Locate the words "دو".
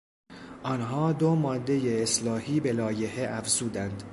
1.13-1.35